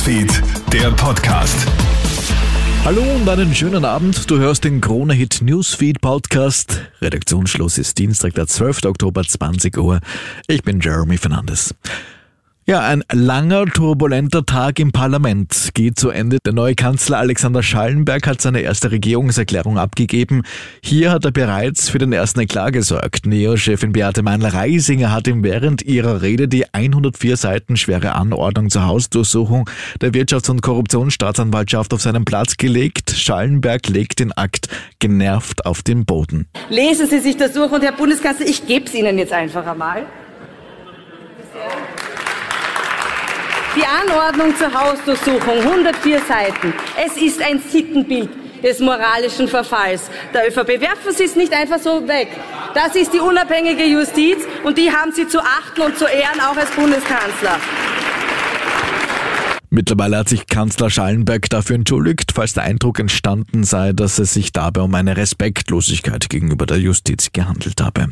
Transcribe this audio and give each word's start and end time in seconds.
Newsfeed, 0.00 0.42
der 0.72 0.90
Podcast. 0.92 1.66
Hallo 2.86 3.02
und 3.02 3.28
einen 3.28 3.54
schönen 3.54 3.84
Abend. 3.84 4.30
Du 4.30 4.38
hörst 4.38 4.64
den 4.64 4.80
Krone 4.80 5.12
Hit 5.12 5.42
Newsfeed 5.42 6.00
Podcast. 6.00 6.80
Redaktionsschluss 7.02 7.76
ist 7.76 7.98
Dienstag, 7.98 8.32
der 8.32 8.46
12. 8.46 8.86
Oktober, 8.86 9.22
20 9.22 9.76
Uhr. 9.76 10.00
Ich 10.46 10.62
bin 10.62 10.80
Jeremy 10.80 11.18
Fernandes. 11.18 11.74
Ja, 12.66 12.80
ein 12.80 13.02
langer, 13.10 13.64
turbulenter 13.66 14.44
Tag 14.44 14.78
im 14.78 14.92
Parlament 14.92 15.70
geht 15.72 15.98
zu 15.98 16.10
Ende. 16.10 16.38
Der 16.44 16.52
neue 16.52 16.74
Kanzler 16.74 17.16
Alexander 17.18 17.62
Schallenberg 17.62 18.26
hat 18.26 18.42
seine 18.42 18.60
erste 18.60 18.90
Regierungserklärung 18.90 19.78
abgegeben. 19.78 20.42
Hier 20.82 21.10
hat 21.10 21.24
er 21.24 21.30
bereits 21.30 21.88
für 21.88 21.98
den 21.98 22.12
ersten 22.12 22.40
Eklat 22.40 22.74
gesorgt. 22.74 23.26
Neo-Chefin 23.26 23.92
Beate 23.92 24.22
Meinl-Reisinger 24.22 25.10
hat 25.10 25.26
ihm 25.26 25.42
während 25.42 25.82
ihrer 25.82 26.20
Rede 26.20 26.48
die 26.48 26.72
104 26.72 27.38
Seiten 27.38 27.78
schwere 27.78 28.14
Anordnung 28.14 28.68
zur 28.68 28.86
Hausdurchsuchung 28.86 29.68
der 30.02 30.12
Wirtschafts- 30.12 30.50
und 30.50 30.60
Korruptionsstaatsanwaltschaft 30.60 31.94
auf 31.94 32.02
seinen 32.02 32.26
Platz 32.26 32.58
gelegt. 32.58 33.10
Schallenberg 33.10 33.88
legt 33.88 34.20
den 34.20 34.32
Akt 34.32 34.68
genervt 34.98 35.64
auf 35.64 35.82
den 35.82 36.04
Boden. 36.04 36.46
Lesen 36.68 37.08
Sie 37.08 37.20
sich 37.20 37.38
das 37.38 37.54
durch 37.54 37.72
und 37.72 37.82
Herr 37.82 37.92
Bundeskanzler, 37.92 38.46
ich 38.46 38.66
gebe 38.66 38.84
es 38.84 38.94
Ihnen 38.94 39.16
jetzt 39.16 39.32
einfach 39.32 39.66
einmal. 39.66 40.04
Die 43.80 43.86
Anordnung 43.86 44.54
zur 44.58 44.70
Hausdurchsuchung, 44.74 45.58
104 45.58 46.20
Seiten. 46.28 46.74
Es 47.02 47.16
ist 47.16 47.40
ein 47.40 47.58
Sittenbild 47.60 48.28
des 48.62 48.78
moralischen 48.78 49.48
Verfalls 49.48 50.10
der 50.34 50.48
ÖVP. 50.48 50.82
Werfen 50.82 51.14
Sie 51.16 51.24
es 51.24 51.34
nicht 51.34 51.50
einfach 51.54 51.78
so 51.78 52.06
weg. 52.06 52.28
Das 52.74 52.94
ist 52.94 53.14
die 53.14 53.20
unabhängige 53.20 53.84
Justiz 53.84 54.36
und 54.64 54.76
die 54.76 54.92
haben 54.92 55.12
Sie 55.12 55.26
zu 55.26 55.40
achten 55.40 55.80
und 55.80 55.96
zu 55.96 56.04
ehren, 56.04 56.40
auch 56.42 56.56
als 56.58 56.70
Bundeskanzler. 56.72 57.58
Mittlerweile 59.70 60.18
hat 60.18 60.28
sich 60.28 60.46
Kanzler 60.46 60.90
Schallenberg 60.90 61.48
dafür 61.48 61.76
entschuldigt, 61.76 62.32
falls 62.34 62.52
der 62.52 62.64
Eindruck 62.64 62.98
entstanden 62.98 63.64
sei, 63.64 63.94
dass 63.94 64.18
es 64.18 64.34
sich 64.34 64.52
dabei 64.52 64.82
um 64.82 64.94
eine 64.94 65.16
Respektlosigkeit 65.16 66.28
gegenüber 66.28 66.66
der 66.66 66.80
Justiz 66.80 67.30
gehandelt 67.32 67.80
habe. 67.80 68.08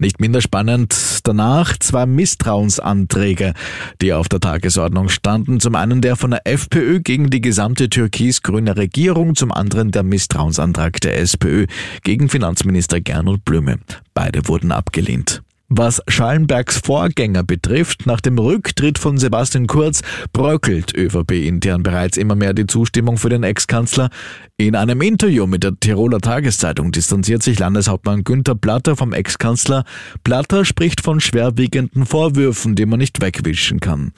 Nicht 0.00 0.18
minder 0.18 0.40
spannend 0.40 1.20
danach 1.24 1.76
zwei 1.78 2.06
Misstrauensanträge, 2.06 3.52
die 4.00 4.14
auf 4.14 4.30
der 4.30 4.40
Tagesordnung 4.40 5.10
standen. 5.10 5.60
Zum 5.60 5.74
einen 5.74 6.00
der 6.00 6.16
von 6.16 6.30
der 6.30 6.46
FPÖ 6.46 7.00
gegen 7.00 7.28
die 7.28 7.42
gesamte 7.42 7.90
türkis-grüne 7.90 8.78
Regierung, 8.78 9.34
zum 9.36 9.52
anderen 9.52 9.90
der 9.90 10.02
Misstrauensantrag 10.02 11.02
der 11.02 11.18
SPÖ 11.18 11.66
gegen 12.02 12.30
Finanzminister 12.30 13.02
Gernot 13.02 13.44
Blüme. 13.44 13.78
Beide 14.14 14.48
wurden 14.48 14.72
abgelehnt. 14.72 15.42
Was 15.72 16.02
Schallenbergs 16.08 16.78
Vorgänger 16.78 17.44
betrifft, 17.44 18.04
nach 18.04 18.20
dem 18.20 18.36
Rücktritt 18.36 18.98
von 18.98 19.18
Sebastian 19.18 19.68
Kurz 19.68 20.02
bröckelt 20.32 20.92
ÖVP 20.96 21.30
intern 21.46 21.84
bereits 21.84 22.16
immer 22.16 22.34
mehr 22.34 22.54
die 22.54 22.66
Zustimmung 22.66 23.18
für 23.18 23.28
den 23.28 23.44
Ex-Kanzler. 23.44 24.10
In 24.56 24.74
einem 24.74 25.00
Interview 25.00 25.46
mit 25.46 25.62
der 25.62 25.78
Tiroler 25.78 26.18
Tageszeitung 26.18 26.90
distanziert 26.90 27.44
sich 27.44 27.60
Landeshauptmann 27.60 28.24
Günther 28.24 28.56
Platter 28.56 28.96
vom 28.96 29.12
Ex-Kanzler. 29.12 29.84
Platter 30.24 30.64
spricht 30.64 31.02
von 31.02 31.20
schwerwiegenden 31.20 32.04
Vorwürfen, 32.04 32.74
die 32.74 32.84
man 32.84 32.98
nicht 32.98 33.22
wegwischen 33.22 33.78
kann. 33.78 34.12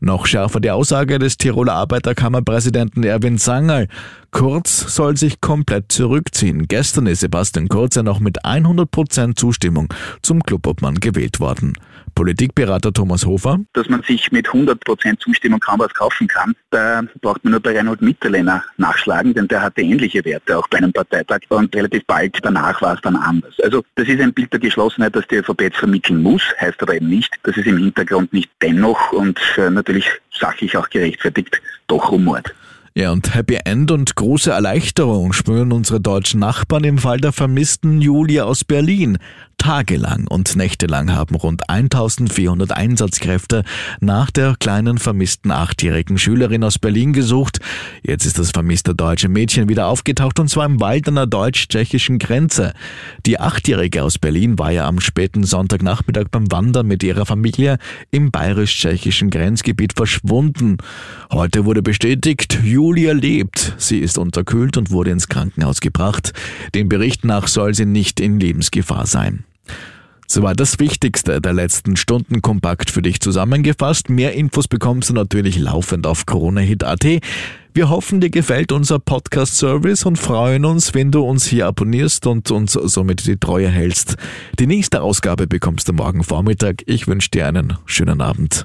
Noch 0.00 0.26
schärfer 0.26 0.60
die 0.60 0.70
Aussage 0.70 1.18
des 1.18 1.38
Tiroler 1.38 1.72
Arbeiterkammerpräsidenten 1.72 3.02
Erwin 3.02 3.38
Zangerl. 3.38 3.88
Kurz 4.30 4.94
soll 4.94 5.16
sich 5.16 5.40
komplett 5.40 5.90
zurückziehen. 5.90 6.68
Gestern 6.68 7.06
ist 7.06 7.20
Sebastian 7.20 7.68
Kurz 7.68 7.94
ja 7.96 8.02
noch 8.02 8.20
mit 8.20 8.44
100% 8.44 9.36
Zustimmung 9.36 9.92
zum 10.22 10.42
Clubobmann 10.42 10.96
gewählt 10.96 11.40
worden. 11.40 11.78
Politikberater 12.14 12.92
Thomas 12.92 13.24
Hofer. 13.24 13.60
Dass 13.72 13.88
man 13.88 14.02
sich 14.02 14.30
mit 14.30 14.48
100% 14.48 15.18
Zustimmung 15.18 15.60
kaum 15.60 15.80
was 15.80 15.94
kaufen 15.94 16.26
kann, 16.26 16.54
da 16.70 17.02
braucht 17.20 17.42
man 17.44 17.52
nur 17.52 17.60
bei 17.60 17.76
Reinhold 17.76 18.02
Mitterlehner 18.02 18.64
nachschlagen, 18.76 19.34
denn 19.34 19.48
der 19.48 19.62
hatte 19.62 19.82
ähnliche 19.82 20.24
Werte 20.24 20.58
auch 20.58 20.68
bei 20.68 20.78
einem 20.78 20.92
Parteitag 20.92 21.40
und 21.48 21.74
relativ 21.74 22.04
bald 22.06 22.36
danach 22.42 22.82
war 22.82 22.94
es 22.94 23.00
dann 23.02 23.16
anders. 23.16 23.54
Also 23.62 23.84
das 23.94 24.08
ist 24.08 24.20
ein 24.20 24.34
Bild 24.34 24.52
der 24.52 24.60
Geschlossenheit, 24.60 25.16
das 25.16 25.26
die 25.28 25.36
ÖVP 25.36 25.62
jetzt 25.62 25.78
vermitteln 25.78 26.22
muss, 26.22 26.42
heißt 26.60 26.82
aber 26.82 26.96
eben 26.96 27.08
nicht, 27.08 27.32
dass 27.44 27.56
es 27.56 27.66
im 27.66 27.78
Hintergrund 27.78 28.32
nicht 28.32 28.50
dennoch 28.60 29.12
und 29.12 29.40
äh, 29.56 29.70
natürlich 29.70 30.08
sachlich 30.36 30.76
auch 30.76 30.88
gerechtfertigt 30.90 31.62
doch 31.86 32.10
rumort. 32.10 32.52
Ja, 32.98 33.12
und 33.12 33.32
Happy 33.32 33.60
End 33.64 33.92
und 33.92 34.16
große 34.16 34.50
Erleichterung 34.50 35.32
spüren 35.32 35.70
unsere 35.70 36.00
deutschen 36.00 36.40
Nachbarn 36.40 36.82
im 36.82 36.98
Fall 36.98 37.18
der 37.18 37.30
vermissten 37.30 38.00
Julia 38.00 38.42
aus 38.42 38.64
Berlin. 38.64 39.18
Tagelang 39.58 40.26
und 40.28 40.54
nächtelang 40.56 41.12
haben 41.12 41.34
rund 41.34 41.68
1400 41.68 42.72
Einsatzkräfte 42.72 43.64
nach 44.00 44.30
der 44.30 44.54
kleinen 44.58 44.98
vermissten 44.98 45.50
achtjährigen 45.50 46.16
Schülerin 46.16 46.62
aus 46.64 46.78
Berlin 46.78 47.12
gesucht. 47.12 47.58
Jetzt 48.02 48.24
ist 48.24 48.38
das 48.38 48.52
vermisste 48.52 48.94
deutsche 48.94 49.28
Mädchen 49.28 49.68
wieder 49.68 49.88
aufgetaucht 49.88 50.38
und 50.38 50.48
zwar 50.48 50.64
im 50.64 50.80
Wald 50.80 51.08
an 51.08 51.16
der 51.16 51.26
deutsch-tschechischen 51.26 52.18
Grenze. 52.18 52.72
Die 53.26 53.40
achtjährige 53.40 54.04
aus 54.04 54.18
Berlin 54.18 54.58
war 54.58 54.70
ja 54.70 54.86
am 54.86 55.00
späten 55.00 55.42
Sonntagnachmittag 55.42 56.28
beim 56.30 56.50
Wandern 56.52 56.86
mit 56.86 57.02
ihrer 57.02 57.26
Familie 57.26 57.78
im 58.12 58.30
bayerisch-tschechischen 58.30 59.28
Grenzgebiet 59.28 59.94
verschwunden. 59.94 60.78
Heute 61.32 61.64
wurde 61.64 61.82
bestätigt, 61.82 62.60
Julia 62.62 63.12
lebt. 63.12 63.74
Sie 63.76 63.98
ist 63.98 64.18
unterkühlt 64.18 64.76
und 64.76 64.92
wurde 64.92 65.10
ins 65.10 65.28
Krankenhaus 65.28 65.80
gebracht. 65.80 66.32
Den 66.74 66.88
Bericht 66.88 67.24
nach 67.24 67.48
soll 67.48 67.74
sie 67.74 67.86
nicht 67.86 68.20
in 68.20 68.38
Lebensgefahr 68.38 69.06
sein. 69.06 69.44
Soweit 70.30 70.60
das 70.60 70.78
Wichtigste 70.78 71.40
der 71.40 71.54
letzten 71.54 71.96
Stunden 71.96 72.42
kompakt 72.42 72.90
für 72.90 73.00
dich 73.00 73.20
zusammengefasst. 73.20 74.10
Mehr 74.10 74.34
Infos 74.34 74.68
bekommst 74.68 75.08
du 75.08 75.14
natürlich 75.14 75.58
laufend 75.58 76.06
auf 76.06 76.26
coronahit.at. 76.26 77.06
Wir 77.72 77.88
hoffen, 77.88 78.20
dir 78.20 78.28
gefällt 78.28 78.72
unser 78.72 78.98
Podcast-Service 78.98 80.04
und 80.04 80.18
freuen 80.18 80.66
uns, 80.66 80.92
wenn 80.92 81.10
du 81.10 81.22
uns 81.22 81.46
hier 81.46 81.66
abonnierst 81.66 82.26
und 82.26 82.50
uns 82.50 82.72
somit 82.72 83.26
die 83.26 83.38
Treue 83.38 83.68
hältst. 83.68 84.16
Die 84.58 84.66
nächste 84.66 85.00
Ausgabe 85.00 85.46
bekommst 85.46 85.88
du 85.88 85.94
morgen 85.94 86.22
Vormittag. 86.24 86.82
Ich 86.86 87.06
wünsche 87.06 87.30
dir 87.30 87.46
einen 87.46 87.78
schönen 87.86 88.20
Abend. 88.20 88.64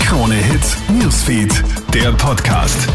Krone 0.00 0.34
Hits, 0.34 0.76
Newsfeed, 0.88 1.62
der 1.92 2.12
Podcast. 2.12 2.88